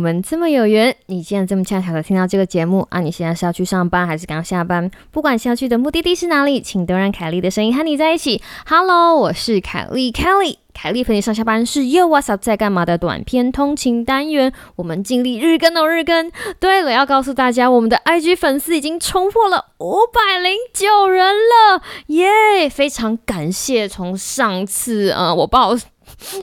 [0.00, 3.00] 我们这么有缘，你竟然这么恰巧的听到这个节目啊！
[3.00, 4.90] 你现在是要去上班还是刚下班？
[5.10, 8.40] 不管下去的目的地是哪里，请都让凯莉的声音和你在一起。
[8.66, 10.56] Hello，我是凯莉，Kelly。
[10.72, 16.32] 凯莉陪你上下班是 Yo What's Up 在干嘛的短片通勤单元，我们尽力日更哦日更。
[16.58, 22.70] 对了，要告诉大家，我们的 IG 粉丝已经冲破了五百零九人了，耶！
[22.70, 25.76] 非常感谢，从上次呃我报。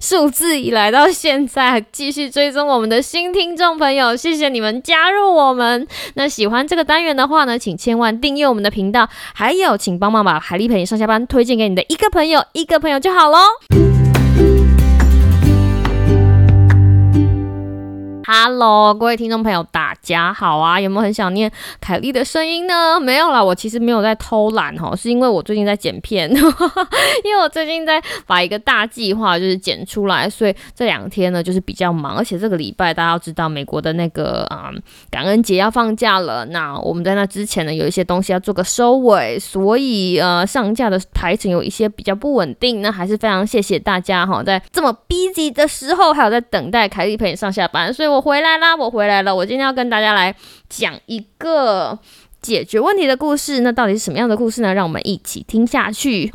[0.02, 5.88] 数字以来到现在，继续追踪我们的新听众朋友，谢谢你们加入我们。
[6.16, 13.38] 那喜欢这个单元的话呢，请千万订阅我们的频道，还有请帮忙把海丽陪你上下班推荐给你的一个朋友，一个朋友就好喽。
[18.30, 20.80] Hello，各位听众朋友，大家好啊！
[20.80, 22.98] 有没有很想念凯莉的声音呢？
[22.98, 26.30] 没有啦，我其实没有在偷懒哈，是因为我最近在剪片，
[27.26, 34.72] 因为我最近在把一个大计划就是剪出来，所以这两天呢就是比较忙，而且这个礼拜大家要知道美国的那个啊
[35.12, 48.08] 感恩节要放假了，那我们在那之前呢有一些东西要做个收尾，所以呃上架的排程有一些比较不稳定，那还是非常谢谢大家哈，在这么 busy 的时候还有在等待凯莉陪你上下班，所以。
[48.08, 48.74] 我回来啦！
[48.74, 49.36] 我回来了。
[49.36, 50.36] 我今天要跟大大家来
[50.70, 51.98] 讲一个
[52.40, 53.62] 解决问题的故事。
[53.62, 54.72] 那到底是什么样的故事呢？
[54.72, 56.32] 让我们一起听下去。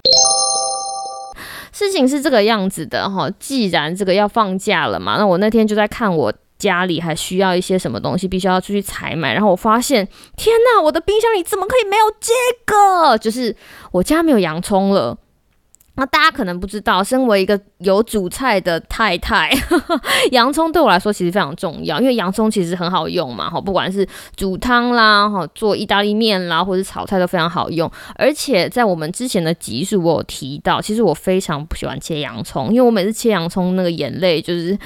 [1.70, 3.30] 事情是这个样子的哈。
[3.38, 9.32] 既然这个要放假了嘛，那我那天就在看我家里还需要一些什么东西，必须要出去采买。
[9.32, 10.82] 然后我发现，天哪！
[10.82, 12.32] 我的冰箱里怎么可以没有这
[12.66, 13.16] 个？
[13.16, 13.54] 就是
[13.92, 15.16] 我家没有洋葱了。
[16.02, 19.52] 那大家可能不知道，身为一个有煮菜的太太，
[20.32, 27.88] 洋葱对我来说其实非常重要，因为洋葱其实很好用嘛，哈，不管是煮汤啦，哈，做意大利面啦，或者炒菜都非常好用。
[28.16, 34.76] 而且在我们之前的集数，我有提到，其实我非常不喜欢切洋葱，因为我每次切洋葱那个眼泪就是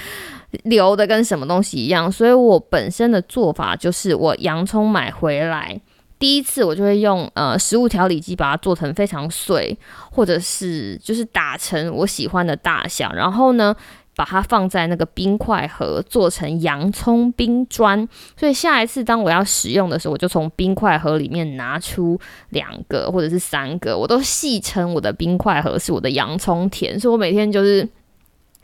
[0.65, 5.81] 流的跟什么东西一样，所以我本身的做法就是我洋葱买回来。
[6.19, 9.77] 第一次我就会用呃食物调理机把它做成非常碎，
[10.10, 13.77] 或者是就是打成我喜欢的大小，然后呢
[14.15, 18.09] 把它放在那个冰块盒做成洋葱冰砖。
[18.37, 26.98] 所以下一次当我要使用的时候，我就从冰块盒里面拿出两个或者是三个，我都戏称我的冰块盒是我的洋葱田。
[26.98, 27.87] 所以我每天就是。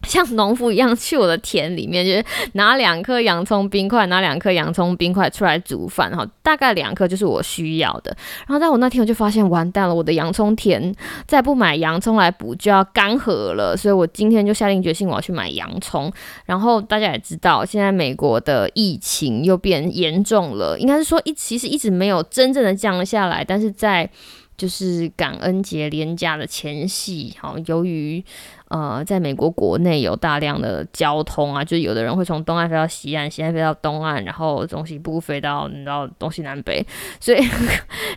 [0.09, 2.25] 像农夫一样去我的田里面，就是
[2.55, 8.15] 拿两颗洋葱冰块，拿两颗洋葱冰块出来煮饭，哈，大概两颗就是我需要的。
[8.47, 10.95] 然后在我那天我就发现完蛋了，我的洋葱田
[11.27, 16.13] 再不买洋葱来补就要干涸了，所以我今天就下定决心我要去买洋葱。
[16.45, 24.11] 然后大家也知道，现在美国的疫情又变严重了，应该是说一其实一直没有真正的降下来，但是在
[24.57, 28.23] 就是感恩节连假的前夕，好，由于
[28.69, 36.87] 呃，在美国国内有大量的交通啊，就有的人会从东岸飞到西岸，西岸飞到东岸，然后东西部飞到你知道东西南北，
[37.19, 37.39] 所以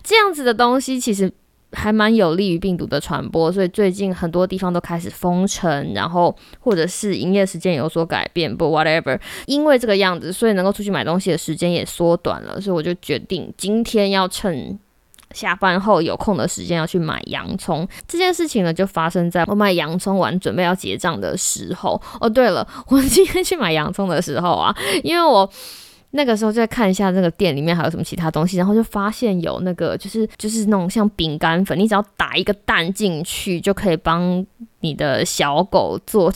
[0.04, 1.32] 这样子的东西其实
[1.72, 14.80] 还蛮有利于病毒的传播，所以最近很多地方都开始封城，然后或者是营业时间有所改变，不 whatever，因为这个样子，所以能够出去买东西的时间也缩短了，所以我就决定今天要趁。
[15.36, 22.02] 下班后有空的时间要去买洋葱，这件事情呢就发生在我买洋葱完准备要结账的时候。
[22.20, 24.74] 哦，对了， 我今天去买洋葱的时候啊，
[25.04, 25.48] 因为我
[26.12, 34.46] 那个时候在看一下那个店里面还有什么其他东西，然后就发现有那个就是就是那种像饼干粉，你只要打一个蛋进去就可以帮
[34.80, 36.32] 你的小狗做。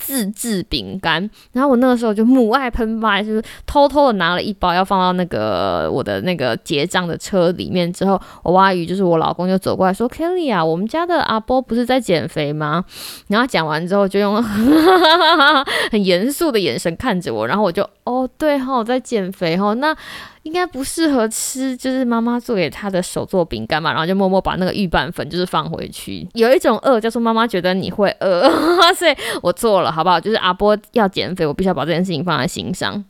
[0.00, 7.92] 自制饼干，然后我那个时候就母爱喷发，就是偷偷的拿了一包，要放到那个我的那个结账的车里面。
[7.92, 12.84] 之后，我阿姨就是我老公就走过来说：“Kelly 啊，我们家的阿波不是在减肥吗？”
[13.28, 19.94] 然后讲完之后，就用很严肃的眼神看着我，然后我就：“哦，对哈，我在减肥哈。”那。
[20.42, 26.26] 应该不适合吃，就是妈妈做给他的手做饼干嘛，然后就默默把那个预拌粉就是放回去。
[26.34, 28.48] 有一种饿叫做妈妈觉得你会饿，
[28.94, 30.18] 所以我做了，好不好？
[30.20, 33.04] 就是阿波要减肥，我必须要把这件事情放在心上。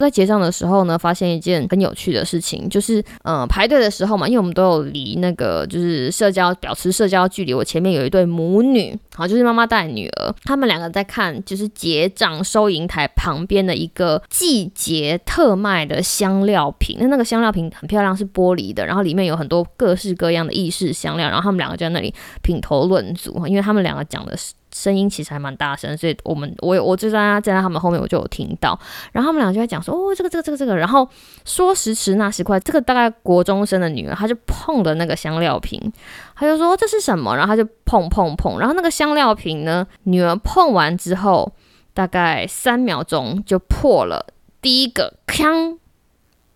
[0.00, 24.54] 在结账的时候呢，发现一件很有趣的事情，就是嗯，排队的时候嘛，因为我们都有离那个就是社交保持社交距离，我前面有一对母女，好，就是妈妈带女儿，他们两个在看就是结账收银台旁边的一个季节特卖的香料瓶，那那个香料瓶很漂亮，是玻璃的，然后里面有很多各式各样的意式香料，然后他们两个就在那里品头论足，因为他们两个讲的是。
[24.72, 28.78] 声音其实还蛮大声，所以我们我我就在站在他们后面，我就有听到。
[29.12, 30.76] 然后他们俩就在讲说，哦，这个这个这个这个。
[30.76, 31.08] 然后
[31.44, 35.92] 说时迟那时快，这个大概国中生的女儿，她就碰的那个香料瓶，
[36.34, 37.36] 她就说这是什么？
[37.36, 38.58] 然后她就碰碰碰。
[38.58, 41.52] 然后那个香料瓶呢，女儿碰完之后。
[41.92, 44.24] 大概三秒钟就破了。
[44.62, 45.76] 第一个，锵，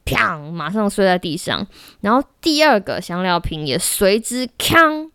[0.07, 1.67] 砰，马上摔在地上。
[2.01, 5.11] 然后第二个香料瓶也随之锵，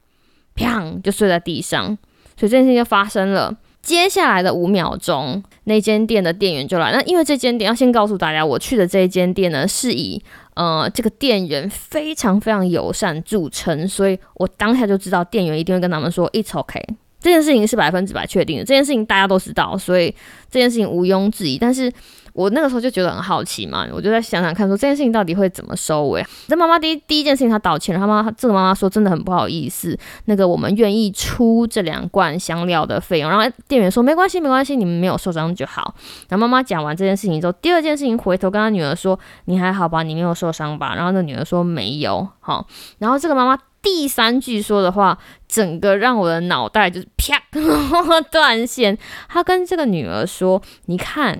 [0.55, 1.97] 砰，就碎在地上。
[2.39, 3.53] 所以这件事情就发生了。
[3.81, 6.91] 接下来的五秒钟，那间店的店员就来。
[6.91, 10.21] 那因为这间店要先告诉大家，我去的这一间店呢，是以
[10.55, 16.81] 呃这个店员非常非常友善著称，所以我当下就知道店员一定会跟他们说 “It's OK”。
[17.21, 20.13] 这件事情是百分之百确定的，这件事情大家都知道，所以
[20.49, 21.57] 这件事情毋庸置疑。
[21.57, 21.91] 但是
[22.33, 26.25] 我那个时候就觉得很好奇嘛，我就在想想看，说这件事情到底会怎么收尾。
[26.47, 33.29] 这妈妈第一第一件事情她道歉了，她妈这个妈妈说真的很不好意思，那个我们愿意出这两罐香料的费用。
[33.29, 35.93] 然后店员说没关系没关系，你们没有受伤就好。
[36.27, 40.95] 然后妈妈讲完这件事情之后，第二件事情回头跟她女儿说你还好吧，你没有受伤吧？
[40.95, 42.67] 然后那女儿说没有，好。
[42.99, 43.59] 然后这个妈妈。
[43.81, 45.17] 第三句说的话，
[45.47, 47.41] 整个让我的脑袋就是啪
[48.29, 48.97] 断线。
[49.29, 51.39] 他跟这个女儿说：“你看，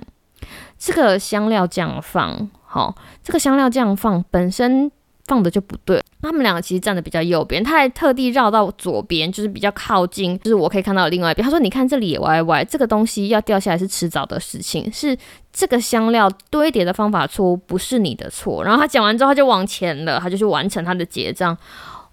[0.80, 4.90] 这个香料酱放好，这个香料酱放本身
[5.26, 6.02] 放的就不对。
[6.22, 11.44] 他们两个其实站的比较右边，他还特地绕到左边，就是比较靠近，就是我可以看到另外一边。
[11.44, 15.16] 他说：‘你看这里也歪歪，这个东西要掉下来是迟早的事情，是
[15.52, 21.56] 这个香料堆叠的方法错误，不是你的错。’然后他讲完之后，他就往前了，他就去完成他的结账。”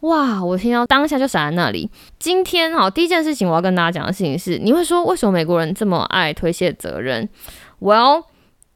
[0.02, 0.44] 哇！
[0.44, 1.90] 我听到当下就闪在那里。
[2.19, 7.28] 今天哈，第一件事情我要跟大家讲的事情是，你会说为什么美国人这么爱推卸责任
[7.80, 8.25] ？Well，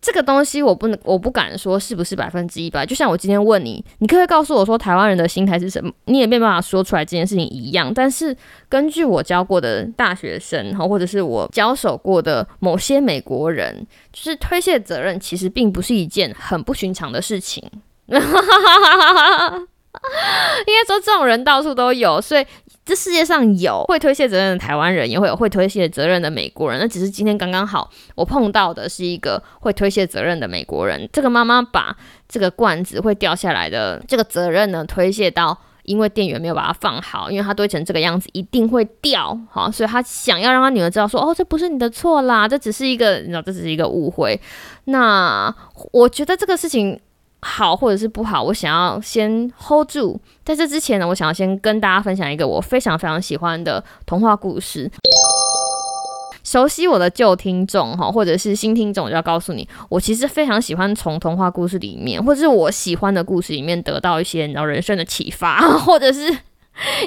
[0.02, 2.84] 这个东西我不能，我不敢说是不是百分之一百。
[2.84, 5.92] 就像我今天问你，你可不可以告诉我说台湾人的心态是什么？
[6.06, 7.94] 你也没办法说出来这件事情一样。
[7.94, 8.36] 但是
[8.68, 17.64] 根据我教过的大学生哈，或者是我交手过的某些美国人，就是推卸责任其实并不是一件很不寻常的事情。
[20.66, 22.46] 应该说，这种人到处都有，所以
[22.86, 26.80] 这世界上有会推卸责任的台湾人，也会有会推卸责任的美国人。
[26.80, 31.10] 那只是今天刚刚好，我碰到的是一个会推卸责任的美国人。
[31.12, 31.96] 这个妈妈把
[32.30, 44.40] 这个罐子会掉下来的这个责任呢，推卸到因为店员没有把它放好，因为它堆成这个样子一定会掉，好，所以他想要让他女儿知道说，哦，这不是你的错啦，这只是一个，你知道，这只是一个误会。
[44.86, 45.54] 那
[45.92, 46.98] 我觉得这个事情。
[47.42, 50.20] 好或者是不好，我想要先 hold 住。
[50.46, 54.90] 在这之前呢，我想要先跟大家分享一个我非常非常喜欢的童话故事。
[56.44, 66.36] 熟悉我的旧听众哈，或者是新听众，就要告诉你，我其实非常喜欢从童话故事里面，或者是我喜欢的故事里面得到一些然后人生的启发， 或者是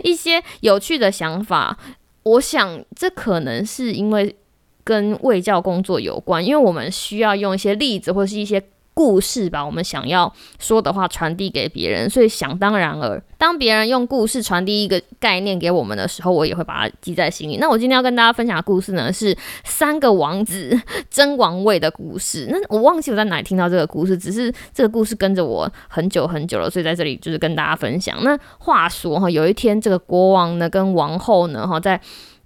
[0.03, 1.77] 一些有趣的想法。
[2.23, 4.35] 我想这可能是因为
[4.83, 8.61] 跟卫教工作有关，因为我们需要用一些例子或者是一些。
[8.95, 17.59] 故事把我们想要说的话传递给别人，所以想当然而当别人用故事传递一个概念给我们的时候，我也会把它记在心里。
[17.59, 20.81] 那我今天要跟大家分享的故事呢，是三个王子
[21.11, 22.47] 争王位的故事。
[22.51, 28.17] 那我忘记我在哪里听到这个故事，只是这个故事跟着我很久很久了，所以在这里就是跟大家分享。
[28.23, 32.01] 那话说哈，有一天这个国王呢跟王后呢哈在。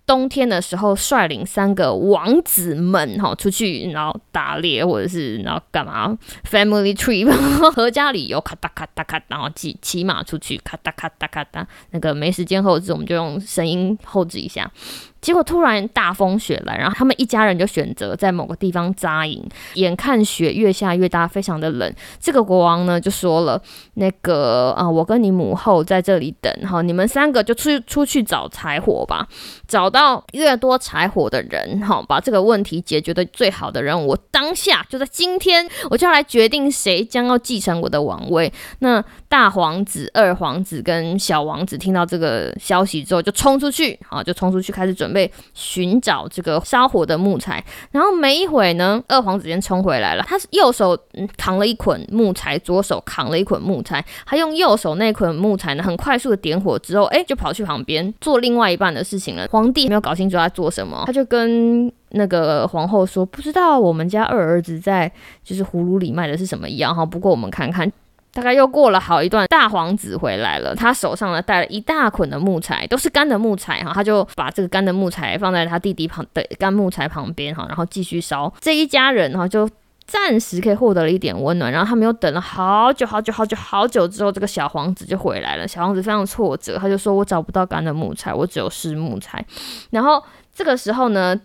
[0.08, 6.16] 冬天的时候，率领三个王子们哈出去，然后打猎或者是然后干嘛
[6.50, 7.30] ？Family trip，
[7.72, 11.68] 合家旅游，咔哒咔哒咔，然后骑骑马出去，咔哒咔哒咔哒。
[11.90, 14.70] 那个没时间后置，我们就用声音后置一下。
[15.20, 19.44] 结果突然大风雪来，然后他们一家人就选择在某个地方扎营。
[19.74, 21.92] 眼看雪越下越大，非常的冷。
[22.20, 23.60] 这个国王呢就说了
[23.94, 29.26] ：“那个啊，我跟你母后在这里等，哈，你们三个就出出去找柴火吧。
[29.66, 38.52] 找到越多柴火的人，哈，把这个问题解决的最好的人，我当下就在今天，我就要来决定谁将要继承我的王位。
[38.78, 50.22] 那大皇子、二皇子跟小王子听到这个消息之后，就冲出去，啊，就冲出去开始准。”准备寻找这个烧火的木材，然后没一会呢，二皇子先冲回来了。
[50.28, 50.98] 他是右手
[51.38, 54.04] 扛了一捆木材，左手扛了一捆木材。
[54.26, 59.48] 他用右手那捆木材呢，很快速的点火之后，哎，就跑去旁边做另外一半的事情了。
[59.50, 65.10] 皇帝没有搞清楚他做什么，他就跟那个皇后说：“不知道我们家二儿子在
[65.42, 67.06] 就是葫芦里卖的是什么药哈？
[67.06, 67.90] 不过我们看看。”
[68.38, 78.54] 大概又过了好一段，大皇子回来了，他手上呢带了一大捆的木材，都是干的木材哈，他就把这个干的木材放在他弟弟旁的干木材旁边哈，然后继续烧。
[78.60, 79.68] 这一家人哈就
[80.06, 85.66] 暂时可以获得了一点温暖，然后他们又等了好久好久好久好久之后，这个小皇子就回来了。
[85.66, 89.44] 小皇子非常挫折，他就说：“我找不到干的木材，我只有湿木材。”
[89.90, 90.22] 然后
[90.54, 91.36] 这个时候呢。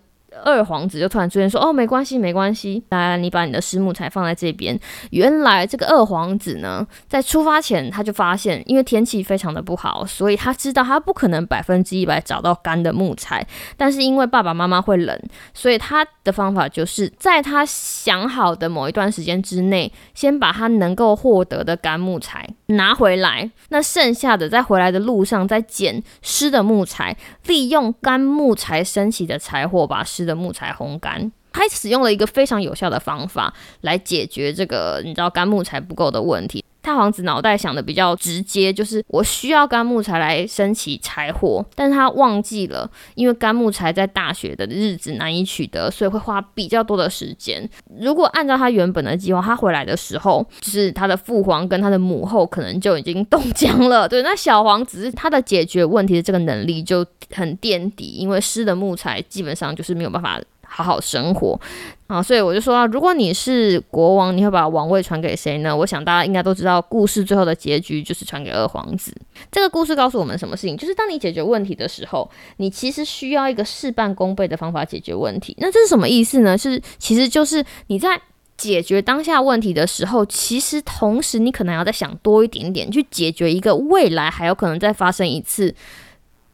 [0.44, 4.80] 二皇子就突然出现说：“哦，没关系，没关系，来，你把你的石木材放在这边。”
[5.12, 13.46] 原来这个二皇子呢，在出发前他就发现，因为天气非常的不好，所以他知道他不可能百分之一百找到干的木材。
[13.78, 15.20] 但是因为爸爸妈妈会冷，
[15.54, 31.32] 所以他的方法就是在他想好的某一段时间之内，先把他能够获得的干木材拿回来，那剩下的在回来的路上再捡湿的木材，利用干木材升起的柴火把湿的木材烘干。
[31.52, 36.66] 他使用了一个非常有效的方法来解决这个你知道干木材不够的问题。
[36.84, 47.68] 大皇子脑袋想的比较直接，就是我需要干木材来升起柴火，但是他忘记了，因为干木材在大雪的日子难以取得，所以会花比较多的时间。
[48.00, 54.08] 如果按照他原本的计划，他回来的时候，就是他的父皇跟他的母后可能就已经冻僵了。
[54.08, 60.42] 对，那小皇子他的解决问题的这个能力就很垫底，因为湿的木材基本上就是没有办法。
[60.76, 61.60] 好好生活
[62.08, 65.76] 啊，所以我就说，如果你是国王，你会把王位传给谁呢？
[65.76, 69.16] 我想大家应该都知道，故事最后的结局就是传给二皇子。
[69.52, 70.76] 这个故事告诉我们什么事情？
[70.76, 72.28] 就是当你解决问题的时候，
[72.58, 75.56] 你其实需要一个事半功倍的方法解决问题。
[75.60, 76.58] 那这是什么意思呢？
[76.58, 78.20] 是其实就是你在
[78.58, 85.76] 解决当下问题的时候，其实同时你可能要再想多一点点，去解决一个未来还有可能再发生一次。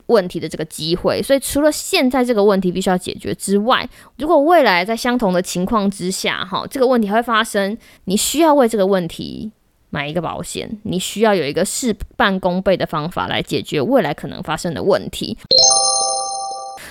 [0.09, 3.87] 问题的这个机会，所以除了现在这个问题必须要解决之外，
[4.17, 9.51] 如果未来在相同的情况之下，哈，这个问题还会发生，你需要为这个问题
[9.89, 15.37] 买一个保险，你需要有一个事半功倍的方法来解决未来可能发生的问题。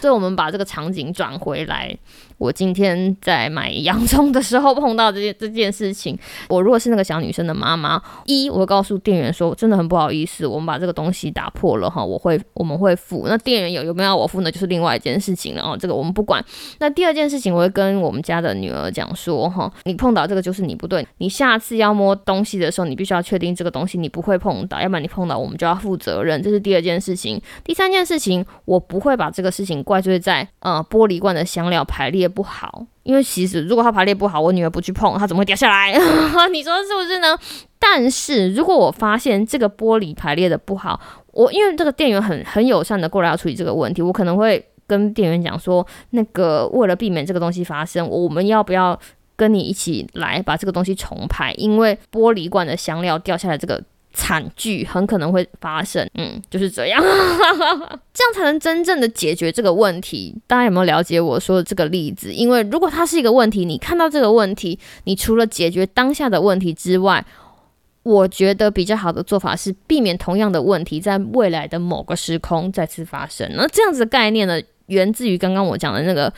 [0.01, 1.97] 所以，我们把这个场景转回来。
[2.39, 6.17] 我今天在买洋葱的时候碰到这件这件事情。
[6.49, 13.25] 我如果是那个小女生的妈妈，一我会告诉店员说，真的很不好意思，我们把这个东西打破了哈，我会我们会付。
[13.27, 14.53] 那店员有有没有要我付呢？
[14.53, 16.45] 就是另外一件事情了哦，这个我们不管。
[16.79, 26.41] 那第二件事情，我会跟我们家的女儿讲说哈，你碰到这个就是你不对，你下次要摸东西的时候，你必须要确定这个东西你不会碰到，要不然你碰到我们就要负责任。
[26.41, 27.43] 这是第二件事情。
[27.65, 32.29] 第三件事情，我不会把这个事情怪罪在呃玻璃罐的香料排列。
[32.29, 35.93] 不好，因为其实如果它排列不好，我女儿不去碰，它怎么会掉下来？
[36.53, 37.37] 你说是不是呢？
[37.79, 41.01] 但是如果我发现这个玻璃排列的不好，
[41.33, 48.99] 我因为这个店员很很友善的过来要处理这个问题，我可能会跟店员讲说，那个为了避免这个东西发生，我们要不要
[49.37, 51.53] 跟你一起来把这个东西重排？
[51.55, 53.83] 因为玻璃罐的香料掉下来这个。
[54.19, 57.01] 惨剧很可能会发生，嗯，就是这样，
[58.13, 60.35] 这样才能真正的解决这个问题。
[60.49, 62.33] 大家有没有了解我说的这个例子？
[62.33, 67.25] 因为如果它是一个问题，你看到这个问题，你除了解决当下的问题之外，
[68.03, 73.49] 我觉得比较好的做法是避免同样的问题在未来的某个时空再次发生。
[73.55, 76.31] 那这样子的概念呢，源自于刚刚我讲的那个。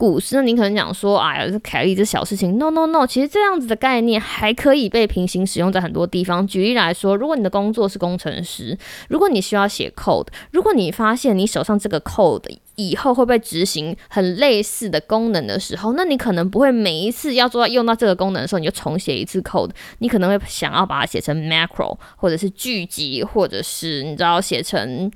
[0.00, 6.46] 故事，你可能讲说，哎呀，这凯莉这小事情，no no no，其实这样子的概念还可以被平行使用在很多地方。
[6.46, 12.44] 举例来说，如果你的工作是工程师，如果你需要写 code，如果你发现你手上这个 code
[12.78, 25.10] 以后会被执行很类似的功能的时候，那你可能不会每一次要做到用到这个功能的时候，你就重写一次 code，你可能会想要把它写成 macro，或者是聚集，或者是你知道写成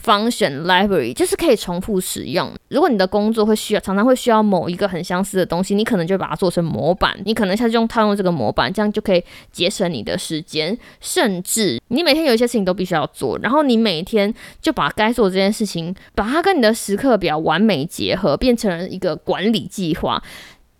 [0.00, 2.52] function library，就是可以重复使用。
[2.68, 10.78] 如果你的工作会需要，常常会需需要某一个很相似的东西，你可能就把它做成模板，你可能下次用套用这个模板，这样就可以节省你的时间。
[11.00, 20.22] 甚至你每天有一些事情都必须要做，然后你每天就把该做这件事情，把它跟你的时刻课表完美结合，变成了一个管理计划、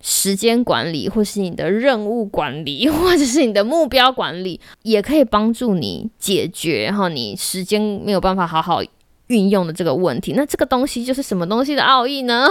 [0.02, 8.82] 时间管理，或是你的任务管理，或者是你的目标管理，也可以帮助你解决哈你时间没有办法好好。
[9.28, 12.47] 运用的这个问题，那这个东西就是什么东西的奥义呢？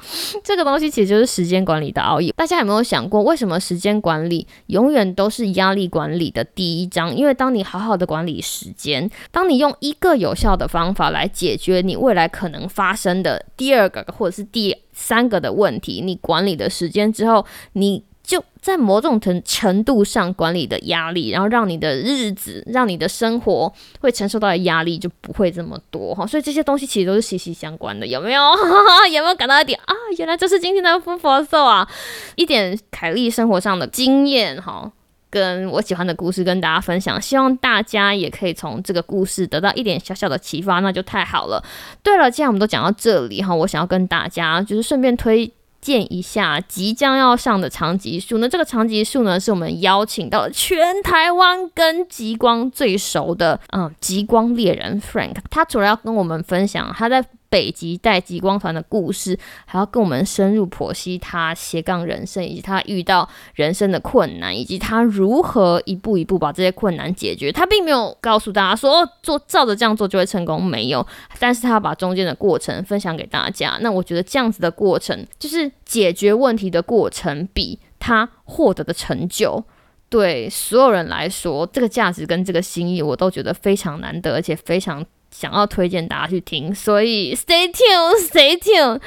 [0.44, 2.34] 这个东西其实就是时间管理的奥义。
[2.36, 7.16] 大家有没有想过，为什么时间管理永远都是压力管理的第一章？
[7.16, 18.04] 因为当你好好的管理时间，当你用一个有效的方法来解决你未来可能发生的第二个或者是第三个的问题，你管理的时间之后，你。
[18.30, 26.28] 就在某种程程度上管理的压力，然后让你的日子、让你的生活会承受到的压力就不会这么多哈。
[26.28, 28.42] 所以这些东西其实都是息息相关的，有没有？
[29.12, 29.96] 有没有感到一点啊？
[30.20, 31.90] 原来这是今天的富佛寿啊！
[32.36, 34.92] 一点凯莉生活上的经验哈，
[35.32, 41.64] 跟我喜欢的故事跟大家分享，希望大家也可以从这个故事得到一点小小的启发，那就太好了。
[42.04, 45.52] 对了，既然我们都讲到这里哈，我想要跟大家就是顺便推。
[45.82, 55.36] 见一下即将要上的长吉树，那这个长吉树呢，是我们邀请到全台湾跟极光最熟的，嗯，极光猎人 Frank。
[55.50, 67.52] 他主要要跟我们分享他在北极带极光团的故事，还要跟我们深入剖析他斜杠人生，以及他遇到人生的困难，以及他如何一步一步把这些困难解决。
[67.52, 71.06] 他并没有告诉大家说做照着这样做就会成功，没有。
[71.40, 73.78] 但是他把中间的过程分享给大家。
[73.82, 79.64] 那我觉得这样子的过程，就是解决问题的过程，比他获得的成就，
[80.08, 85.04] 对所有人来说，这个价值跟这个心意，我都觉得非常难得，而且非常。
[85.32, 89.00] 想要推荐大家去听，所以 stay tuned，stay tuned。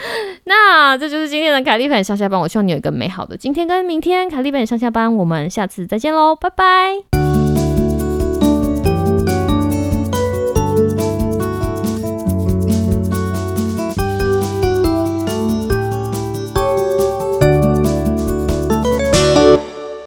[0.44, 4.28] 那这就是今天的凯丽粉上下班，我希望你有一个美好的今天跟明天。
[4.28, 7.11] 凯丽粉上下班，我们下次再见喽，拜拜。